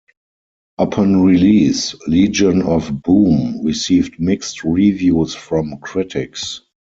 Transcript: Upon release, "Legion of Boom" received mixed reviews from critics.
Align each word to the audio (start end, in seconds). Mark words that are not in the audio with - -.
Upon 0.79 1.21
release, 1.21 1.93
"Legion 2.07 2.63
of 2.63 3.03
Boom" 3.03 3.63
received 3.63 4.19
mixed 4.19 4.63
reviews 4.63 5.35
from 5.35 5.77
critics. 5.77 6.61